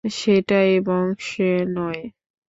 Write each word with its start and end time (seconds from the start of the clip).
সেটা 0.03 0.57
এ 0.67 0.75
বংশে 0.81 1.51
নয়। 1.75 2.01